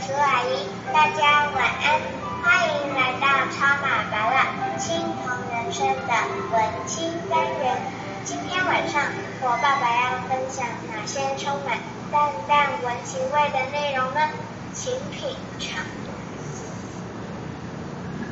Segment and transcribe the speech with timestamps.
[0.00, 2.00] 叔阿姨，大家晚安，
[2.40, 4.46] 欢迎来到超马爸爸
[4.78, 6.12] 青铜人生的
[6.52, 7.82] 文青单元。
[8.24, 9.02] 今天晚上
[9.40, 10.64] 我爸爸要分享
[10.94, 11.78] 哪些充满
[12.12, 14.20] 淡淡文情味的内容呢？
[14.72, 15.82] 请品尝。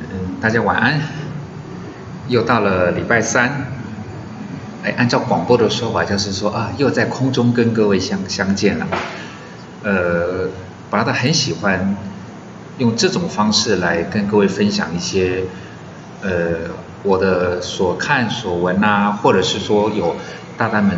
[0.09, 1.01] 嗯，大家晚安。
[2.29, 3.67] 又到了礼拜三，
[4.83, 8.87] 哎，按照广播的说法，就是说啊，又在空中跟各位相相见了。
[9.83, 10.49] 呃，
[10.89, 11.97] 巴达很喜欢
[12.77, 15.43] 用这种方式来跟各位分享一些
[16.21, 16.29] 呃
[17.03, 20.15] 我的所看所闻啊，或者是说有
[20.57, 20.97] 大大们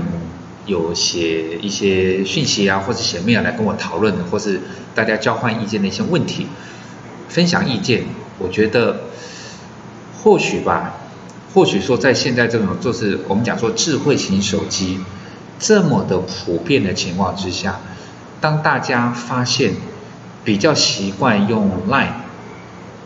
[0.67, 4.61] 有写一些讯息啊，或者写 mail 来跟我讨论，或是
[4.93, 6.45] 大家交换意见的一些问题，
[7.27, 8.03] 分享意见。
[8.37, 9.01] 我觉得
[10.21, 10.93] 或许吧，
[11.53, 14.99] 或许说在现在这种就是我们讲说智慧型手机
[15.57, 17.79] 这么的普遍的情况之下。
[18.41, 19.73] 当大家发现
[20.43, 22.13] 比较习惯用 Line，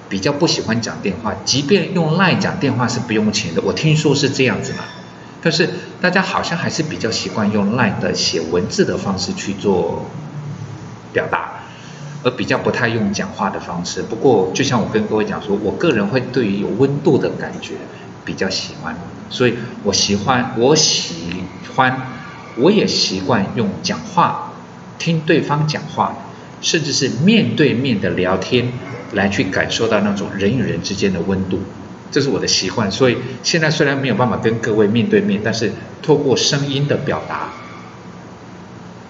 [0.10, 4.80] 比较不喜欢讲电话，即便用 Line 讲电话是不用钱的，我听说是这样子嘛。
[5.42, 10.06] 但是大家好像还是比较习惯用 Line 的写文字的方式去做
[11.12, 11.64] 表达，
[12.24, 14.02] 而比较不太用讲话的方式。
[14.04, 17.74] 不过就像我跟各位讲说，我个人会对于有温度的感觉
[18.24, 18.96] 比较喜欢，
[19.30, 21.44] 所以我喜欢，我喜
[21.76, 22.08] 欢，
[22.56, 24.43] 我也习惯用讲话。
[25.00, 26.16] 听对方讲话，
[26.62, 28.72] 甚至是面对面的聊天，
[29.14, 31.60] 来去感受到那种人与人之间的温度，
[32.12, 32.92] 这是我的习惯。
[32.92, 35.72] 所以现在虽然没有办法跟各位面对面，但是
[36.02, 37.50] 透过声音的表达，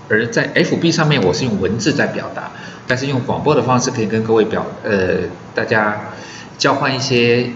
[0.09, 2.51] 而在 FB 上面我是用文字在表达，
[2.87, 6.11] 但是用广播的方式可以跟各位表呃大家
[6.57, 7.49] 交换一些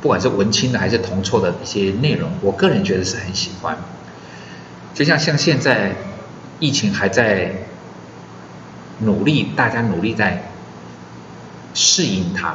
[0.00, 3.76] 不管是文青的还是同臭的一些内容，我个人觉得是很喜欢。
[4.94, 5.96] 就像像现在
[6.62, 7.52] 疫情还在。
[9.04, 10.52] 努力，大家努力在
[11.74, 12.54] 适应它，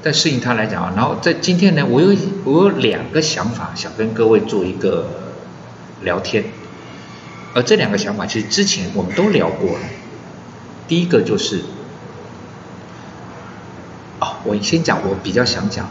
[0.00, 0.92] 在适应它来讲啊。
[0.96, 5.34] 然后在今天呢，我有我有两个想法想跟各位做一个
[6.00, 6.44] 聊天，
[7.52, 9.84] 而这两个想法其实之前我们都聊过了。
[10.88, 11.60] 第一个就是，
[14.18, 15.90] 哦，我先讲我比较想讲，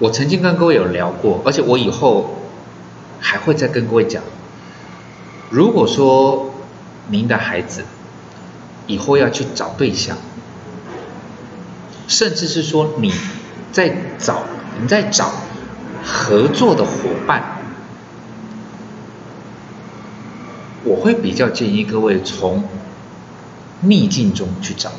[0.00, 2.42] 我曾经跟各位有聊过，而且我以后
[3.20, 4.20] 还会再跟各位讲。
[5.50, 6.50] 如果说。
[7.06, 7.84] 您的孩子
[8.86, 10.16] 以后要去找对象，
[12.08, 13.12] 甚至是说你
[13.72, 14.44] 在找
[14.80, 15.30] 你在找
[16.02, 17.58] 合作的伙伴，
[20.82, 22.64] 我会比较建议各位从
[23.82, 24.90] 逆境中去找，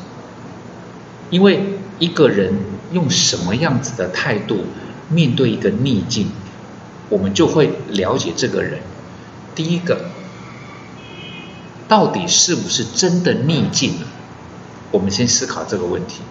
[1.31, 2.53] 因为一个人
[2.91, 4.65] 用什么样子的态度
[5.09, 6.29] 面对一个逆境，
[7.09, 8.81] 我们就会了解这个人。
[9.55, 10.11] 第一个。
[11.87, 14.07] 到底是不是真的逆境了？
[14.91, 16.21] 我们先思考这个问题。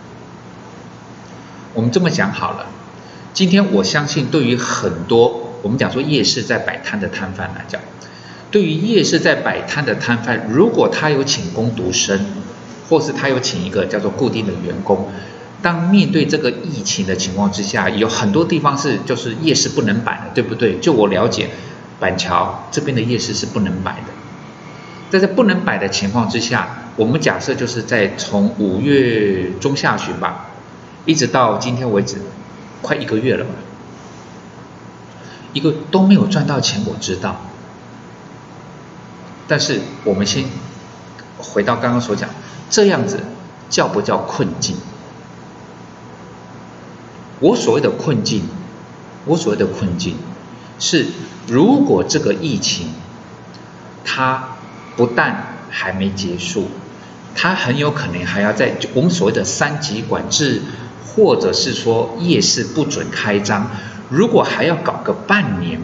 [1.74, 2.66] 我们这么讲好了，
[3.32, 7.80] 今天我相信对于很多我们讲说夜市在摆摊的摊贩来讲，
[8.50, 12.24] 对于夜市在摆摊的摊贩，如果他有请工读生，
[12.88, 15.08] 或是他有请一个叫做固定的员工，
[15.62, 20.78] 当面对这个疫情的情况之下，有很多地方是就是夜市不能摆的，对不对？
[20.78, 21.50] 就我了解，
[21.98, 24.23] 板桥这边的夜市是不能摆的。
[25.10, 30.46] 在这不能摆的情况之下，我们假设就是在从五月中下旬吧，
[31.04, 32.16] 一直到今天为止，
[32.82, 33.50] 快一个月了吧，
[35.52, 37.42] 一个都没有赚到钱，我知道。
[39.46, 40.46] 但是我们先
[41.38, 42.28] 回到刚刚所讲，
[42.68, 43.20] 这样子
[43.70, 44.76] 叫不叫困境？
[47.38, 48.48] 我所谓的困境，
[49.26, 50.16] 我所谓的困境
[50.80, 51.06] 是，
[51.46, 52.88] 如果这个疫情
[54.04, 54.48] 它。
[54.96, 56.68] 不但还没结束，
[57.34, 60.62] 它很有可能还要在我们所谓的三级管制，
[61.04, 63.70] 或者是说夜市不准开张，
[64.08, 65.80] 如果还要搞个半年，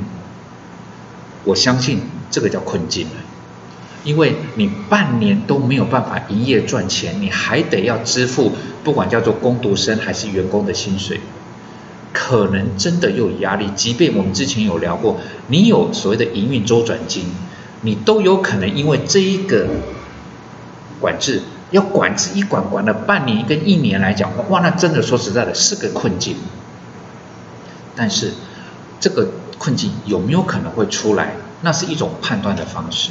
[1.44, 3.12] 我相信这个叫困境了，
[4.04, 8.52] 因为你半年都没有办法营业赚钱，你还得要支付
[8.84, 11.20] 不管叫做工读生还是员工的薪水，
[12.12, 13.68] 可能真的又有压力。
[13.74, 15.18] 即便我们之前有聊过，
[15.48, 17.24] 你有所谓的营运周转金。
[17.82, 19.66] 你都有可能因为这一个
[21.00, 26.36] 管制，要管制一管管了半年跟一年来讲，哇，那真的说实在的是个困境。
[27.96, 28.32] 但是
[29.00, 29.28] 这个
[29.58, 31.36] 困境有没有可能会出来？
[31.62, 33.10] 那是一种判断的方式。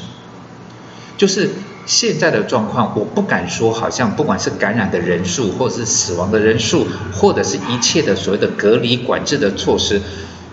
[1.17, 1.49] 就是
[1.85, 10.01] 现在的状况，我不敢说，好像不管是感染的人数，或者是死亡的人数，或者是一切的所谓的隔离管制的措施，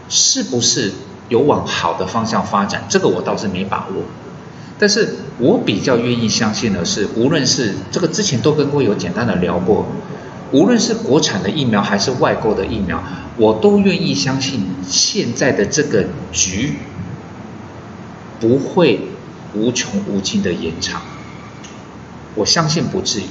[0.08, 0.92] 是不是？
[1.28, 4.02] 有往好的方向发展，这个我倒是没把握。
[4.78, 9.86] 但是我比较愿意相信的是，无论是这个之前都跟各位有简单的聊过，
[10.52, 13.02] 无论是国产的疫苗还是外购的疫苗，
[13.38, 16.74] 我都愿意相信现在的这个局
[18.38, 19.00] 不会
[19.54, 21.00] 无穷无尽的延长，
[22.34, 23.24] 我相信不至于。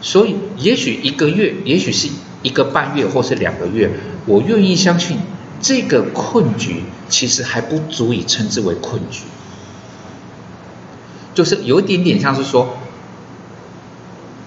[0.00, 2.08] 所以也许一个月，也许是
[2.42, 3.90] 一个半月，或是两个月，
[4.26, 5.18] 我愿意相信
[5.60, 9.22] 这个困局其实还不足以称之为困局。
[11.34, 12.76] 就是有一点点像是说，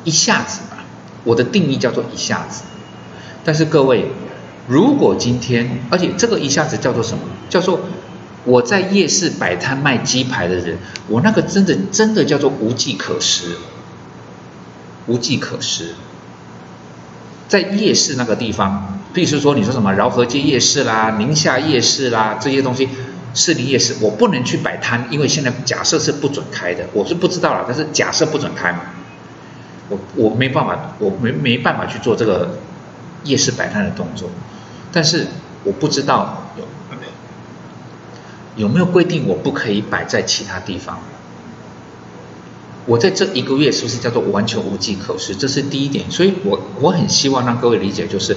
[0.04, 0.84] 一下子吧，
[1.24, 2.64] 我的定义叫做一下子。
[3.44, 4.12] 但是各位，
[4.68, 7.24] 如果今天，而且这个一下子叫做什么？
[7.50, 7.82] 叫做
[8.44, 13.56] 我在夜市摆摊卖鸡排的人，我那个真的真的叫做无计可施，
[15.08, 15.96] 无计可施。
[17.48, 22.90] 在夜市那个地方，譬如说你说什么饶河街夜市啦、宁夏夜市啦这些东西。
[23.34, 28.80] 市林夜市，我不能去摆摊，因为现在假设是不准开的，我是不知道了，但是假设不准开嘛，
[29.88, 32.58] 我我没办法，我没没办法去做这个
[33.24, 34.30] 夜市摆摊的动作，
[34.92, 35.28] 但是
[35.64, 36.66] 我不知道有
[38.58, 41.00] 有没有规定我不可以摆在其他地方，
[42.86, 45.34] 我在这一个月是不是叫做完全无计可施？
[45.34, 48.36] 这是第一点，所以我我很希望让各位理解，就是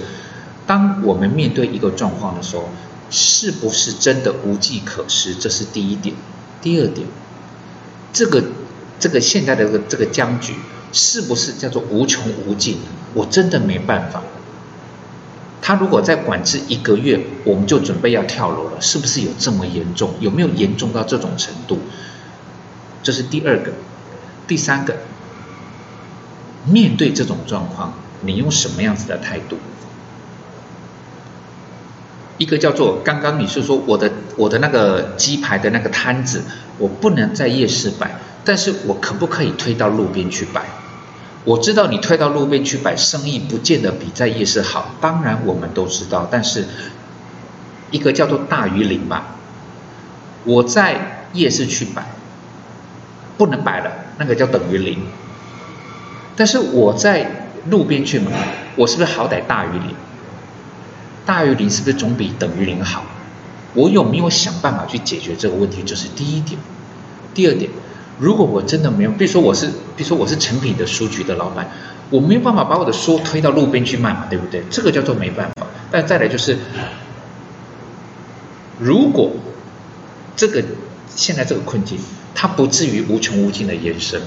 [0.67, 2.69] 当我们面对一个状况的时候。
[3.11, 5.35] 是不是真的无计可施？
[5.35, 6.17] 这是第一点。
[6.63, 7.07] 第二点，
[8.13, 8.43] 这个
[8.99, 10.55] 这个现在的这个这个僵局，
[10.91, 12.79] 是不是叫做无穷无尽？
[13.13, 14.23] 我真的没办法。
[15.61, 20.15] 他如果再管制一个月，我们就准备要跳楼了，是不是有这么严重？
[20.19, 21.79] 有没有严重到这种程度？
[23.03, 23.71] 这是第二个。
[24.49, 24.97] 第三个，
[26.67, 29.59] 面对这种状况，你用什么样子的态度？
[32.39, 36.43] 一个叫做刚刚你是说我的我的那个鸡排的那个摊子，
[36.79, 40.63] 我不能在夜市摆，但是我可不可以推到路边去摆？
[41.45, 46.65] 我知道你推到路边去摆，生意不见得比在夜市好，当然我们都知道，但是
[47.91, 49.37] 一个叫做大于零吧。
[50.45, 52.05] 我在夜市去摆，
[53.37, 54.99] 不能摆了，那个叫等于零。
[56.35, 58.31] 但是我在路边去买，
[58.75, 59.95] 我是不是好歹大于零？
[61.27, 63.05] 大于零是不是总比等于零好？
[63.75, 65.83] 我有没有想办法去解决这个问题？
[65.85, 66.61] 这是第一点。
[67.35, 67.71] 第二点，
[68.21, 69.67] 如果我真的没有，比如说我是，
[69.97, 71.69] 比如说我是成品的书局的老板，
[72.11, 74.63] 我没有办法把我的书推到路边去卖嘛，对不对？
[74.71, 75.67] 这个叫做没办法。
[75.91, 76.59] 但再来就是，
[78.79, 79.33] 如果
[80.37, 80.63] 这个
[81.17, 81.99] 现在这个困境，
[82.35, 84.23] 它不至于无穷无尽的延伸，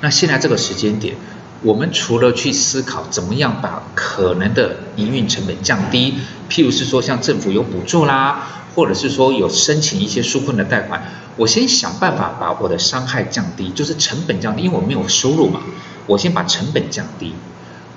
[0.00, 1.14] 那现在这个时间点。
[1.62, 6.14] 我们除了去思考怎么样把可能的营运成本降低，
[6.50, 11.04] 譬如是说像政府有补助啦，或者是说有申请一些纾困的贷款，
[11.36, 15.60] 我先想办法把我的伤害降低，就是成本降低，因为我没有收入嘛，
[16.08, 17.32] 我先把成本降低。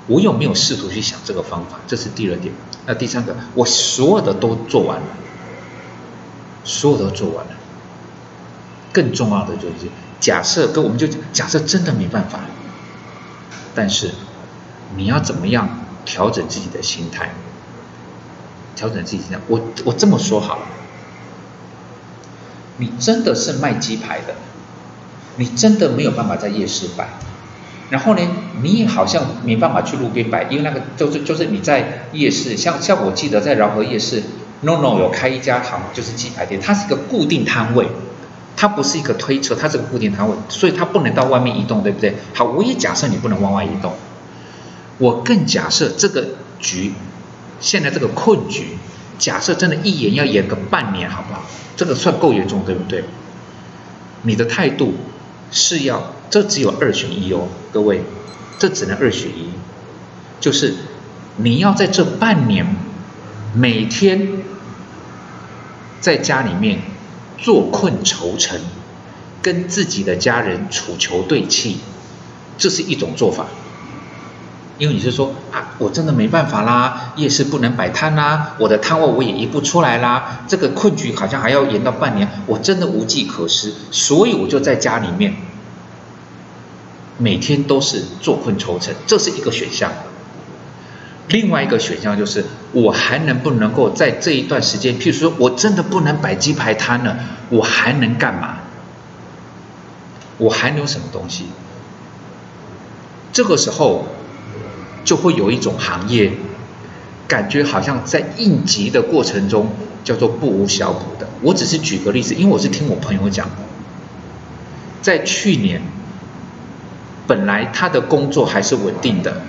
[0.08, 1.80] 我有没有试图去想这个方法？
[1.88, 2.54] 这是第二点。
[2.86, 5.08] 那第三个，我所有的都做完了，
[6.64, 7.52] 所有都做完了。
[8.94, 9.90] 更重要的就是，
[10.20, 12.42] 假设跟我们就假设真的没办法。
[13.76, 14.12] 但是，
[14.96, 15.68] 你要怎么样
[16.06, 17.32] 调整自己的心态？
[18.76, 19.40] 调整自己心态。
[19.48, 20.62] 我我这么说好了，
[22.78, 24.36] 你真的是卖鸡排的，
[25.36, 27.08] 你真的没有办法在夜市摆。
[27.90, 28.22] 然后呢，
[28.64, 34.24] 你也好像没办法去路边摆，因为那个就是就是你在夜市，像像我记得在饶河夜市
[34.62, 37.88] ，no no 有开一家堂，就是鸡排店，它是一个固定摊位。
[38.58, 42.16] 它不是一个推车，它是个固定摊位，所以它不能到外面移动，对不对？
[42.34, 43.94] 好，我也假设你不能往外移动，
[44.98, 46.26] 我更假设这个
[46.60, 46.94] 局，
[47.60, 48.78] 现在这个困局，
[49.20, 51.44] 假设真的一演要演个半年，好不好？
[51.76, 53.04] 这个算够严重，对不对？
[54.24, 54.94] 你的态度
[55.52, 58.04] 是要，这只有二选一哦，各位，
[58.58, 59.50] 这只能二选一，
[60.40, 60.76] 就是
[61.36, 62.66] 你要在这半年
[63.54, 64.30] 每天
[66.00, 66.80] 在家里面。
[67.38, 68.60] 坐困愁城，
[69.42, 71.78] 跟自己的家人处求对气，
[72.58, 73.46] 这是一种做法。
[74.78, 85.36] 因为你是说啊，我真的没办法啦，夜市不能摆摊啦，我的摊位我也移不出来啦，这个困局好像还要延到半年，我真的无计可施，所以我就在家里面，
[87.18, 89.94] 每天都是坐困愁城，这是一个选项。
[91.28, 97.18] 另外一个选项就是，我还能不能够在这一段时间，譬如说我真的不能摆鸡排摊了，
[97.50, 98.60] 我还能干嘛？
[100.38, 101.46] 我还能有什么东西？
[103.32, 104.06] 这个时候
[105.04, 106.32] 就会有一种行业，
[107.28, 109.70] 感觉好像在应急的过程中
[110.04, 111.28] 叫做不无小补的。
[111.42, 113.56] 我只是举个例子，因为我是听我朋友讲的，
[115.02, 115.82] 在去年，
[117.26, 119.42] 本来他的工作还是稳定的，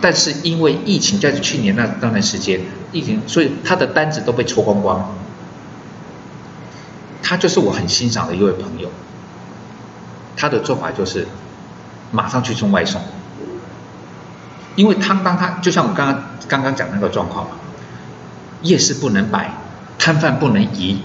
[0.00, 2.60] 但是因为疫情，在去年那那段时间，
[2.92, 5.14] 疫情，所以他的单子都被抽光光。
[7.22, 8.90] 他就是我很欣赏的一位朋友，
[10.36, 11.28] 他的做法就是
[12.10, 13.00] 马上去送外送，
[14.74, 17.52] 因为他当他就像我刚刚刚刚讲那个状况嘛，
[18.62, 19.54] 夜市不能摆，
[19.96, 21.02] 摊贩不能移，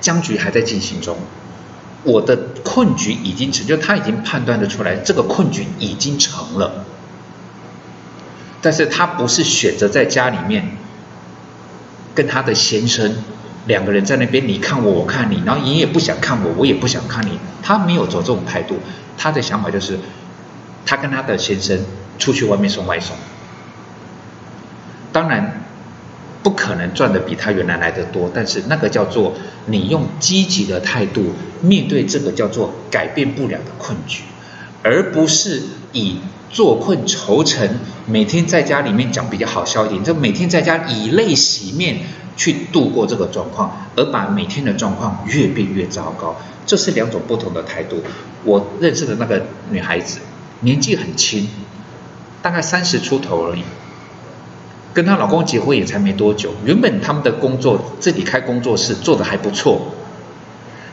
[0.00, 1.16] 僵局还在进行中，
[2.04, 6.84] 我的困局已经成就，他已经判断的出来，这个困局已经成了，
[8.60, 10.76] 但是他不是选择在家里面
[12.14, 13.14] 跟他的先生。
[13.66, 17.38] 两个人在那边，你看我，我看你，然后你也不想看我，我也不想看你。
[17.62, 18.78] 他没有走这种态度，
[19.18, 19.98] 他的想法就是，
[20.86, 21.78] 他跟他的先生
[22.18, 23.14] 出去外面送外送。
[25.12, 25.64] 当然，
[26.42, 29.34] 不可能赚的比他原来来的多，但是那个叫做
[29.66, 34.22] 你用积极的态度面对这个叫做改变不了的困局，
[34.82, 35.62] 而不是
[35.92, 37.68] 以坐困愁城，
[38.06, 41.98] 每天在家里面讲比较好笑一点，就每天在家以泪洗面。
[42.38, 47.96] 去度过这个状况，而把每天的状况越变越糟糕，这是两种不同的态度。
[48.44, 50.20] 我认识的那个女孩子
[50.60, 51.48] 年纪很轻，
[52.40, 53.64] 大概三十出头而已，
[54.94, 56.54] 跟她老公结婚也才没多久。
[56.64, 59.92] 原本他们的工作自己开工作室做的还不错，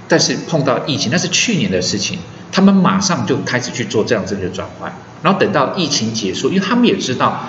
[0.08, 2.18] 但是碰到疫情，那是去年的事情，
[2.56, 7.44] 他们马上就开始去做这样子的转换，然后等到疫情结束，因为他们也知道。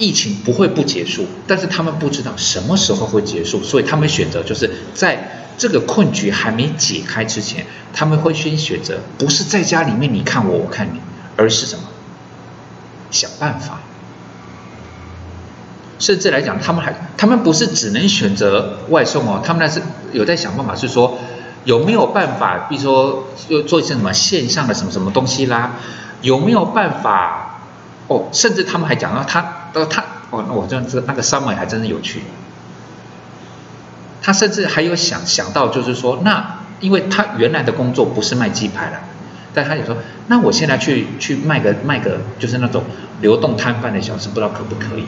[0.00, 11.00] 疫情不会不结束，但是他们不知道什么时候会结束，所以他们选择就是在这个困局还没解开之前，他们会先选择不是在家里面你看我我看你，
[11.36, 11.82] 而是什么？
[13.10, 13.80] 想办法。
[15.98, 19.82] 甚至来讲，他们还他们不是只能选择外送哦，他们那是
[20.12, 21.18] 有在想办法，是说
[21.68, 25.72] 有没有办法，比如说又做一些什么线上的什么什么东西啦，
[26.22, 27.60] 有没有办法？
[28.06, 29.68] 哦，甚至他们还讲到他。
[29.74, 32.22] 呃，他哦，那我这样子，那个 summer 还真是有趣。
[34.22, 39.00] 他甚至还有想想到，就是说，那因为他原来的工作不是卖鸡排了，
[39.52, 39.94] 但他也说，
[40.28, 42.82] 那我现在去去卖个卖个，就是那种
[43.20, 45.04] 流动摊贩的小吃，不知道可不可以？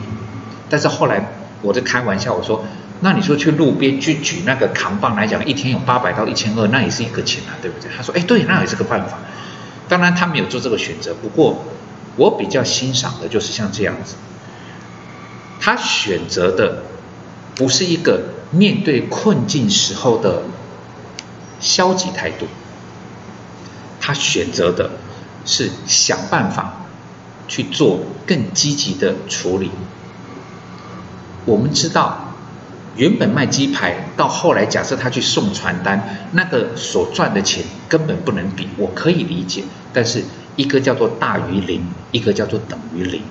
[0.69, 1.25] 但是后来
[1.63, 2.63] 我在开玩笑，我说，
[3.03, 7.89] 那你说去路边去举那个扛棒来讲，一天有八百到一千二，那也是一个钱啊，对不对？
[7.95, 9.17] 他说，哎，对，那也是个办法。
[9.89, 11.65] 当然他没有做这个选择，不过
[12.15, 14.15] 我比较欣赏的就是像这样子。
[15.59, 16.83] 他选择的
[17.55, 20.43] 不是一个面对困境时候的
[21.59, 22.47] 消极态度，
[23.99, 24.91] 他选择的
[25.45, 26.85] 是想办法
[27.47, 29.71] 去做更积极的处理。
[31.45, 32.30] 我们知道，
[32.97, 39.63] 原本卖鸡排到后来，假设他去送传单，那个所赚的钱根本不能比，我可以理解。
[39.93, 40.23] 但是
[40.55, 43.21] 一个叫做大于零，一个叫做等于零。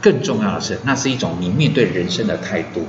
[0.00, 2.86] 更重要的是，那是一种你面对人生的态度。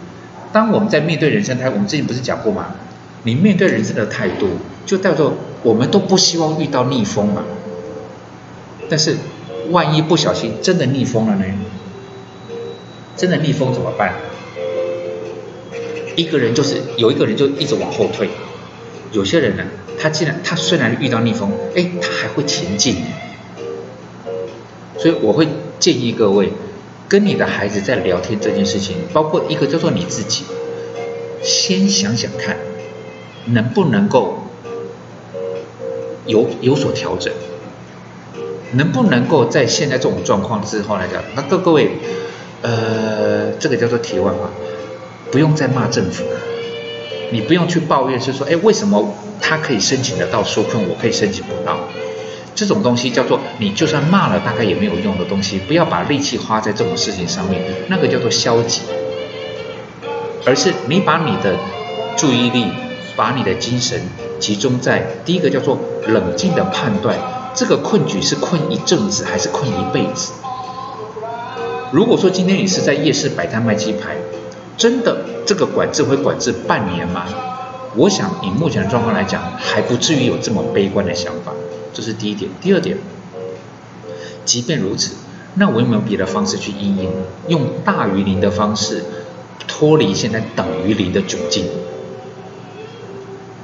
[0.51, 2.75] 当我们在面对人生态，我们之前不是讲过吗？
[3.23, 4.47] 你面对人生的态度，
[4.85, 7.43] 就叫做我们都不希望遇到逆风嘛。
[8.89, 9.17] 但是
[9.69, 11.45] 万一不小心真的逆风了呢？
[13.15, 14.13] 真的逆风怎么办？
[16.19, 18.29] 一个人就是有一个人就一直往后退，
[19.13, 19.63] 有些人呢，
[19.97, 22.97] 他既然他虽然遇到逆风，哎，他还会前进。
[24.97, 25.47] 所以我会
[25.79, 26.51] 建议各位。
[27.07, 30.43] 跟你的孩子在聊天这件事情，包括一个叫做你自己，
[31.41, 32.55] 先想想看，
[33.45, 34.43] 能不能够
[36.27, 37.33] 有有所调整，
[38.73, 41.89] 能不能够在现在这种状况之后来讲，那各各位，
[42.61, 44.51] 呃，这个叫做题外话，
[45.31, 46.39] 不用再骂政府了，
[47.31, 51.77] 你不用去抱怨，是说，哎，为什么他可以申请得到纾困，我可以申请不到？
[52.55, 55.59] 这种东西叫做你就算骂了，大概也没有用的东西。
[55.59, 58.81] 不要把力气花在这种事情上面，那个叫做消极。
[60.45, 61.55] 而是你把你的
[62.17, 62.65] 注意力、
[63.15, 64.01] 把你的精神
[64.39, 67.15] 集中在第一个叫做冷静的判断，
[67.53, 70.33] 这个困局是困一阵子还是困一辈子？
[71.91, 74.15] 如果说今天你是在夜市摆摊卖鸡排，
[74.79, 77.25] 真的这个管制会管制半年吗？
[77.95, 81.51] 我想以目前的状况来讲，还不至于有这么悲观的想法。
[81.93, 82.97] 这是第一点，第二点，
[84.45, 85.15] 即便如此，
[85.55, 87.09] 那我有没有别的方式去应应？
[87.49, 89.03] 用大于零的方式
[89.67, 91.65] 脱离现在等于零的窘境？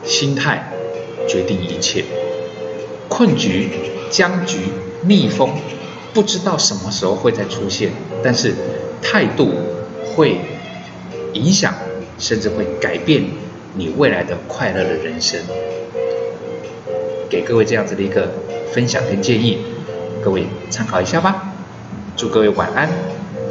[0.04, 0.74] 心态
[1.30, 2.04] 决定一切，
[3.08, 3.70] 困局、
[4.10, 4.58] 僵局、
[5.04, 5.52] 逆风，
[6.14, 8.54] 不知道什么时候会再出现，但是
[9.02, 9.52] 态度
[10.14, 10.42] 会
[11.36, 11.74] 影响，
[12.18, 13.24] 甚至会改变
[13.76, 15.40] 你未来的快乐的人生。
[17.30, 18.32] 给各位这样子的一个
[18.72, 19.60] 分享跟建议，
[20.24, 21.54] 各位参考一下吧。
[22.16, 22.90] 祝各位晚安，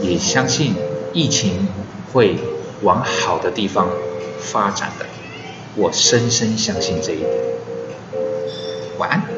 [0.01, 0.75] 也相信
[1.13, 1.69] 疫情
[2.13, 2.37] 会
[2.83, 3.91] 往好的地方
[4.39, 5.05] 发展的，
[5.77, 7.31] 我深深相信这一点。
[8.97, 9.34] 晚安。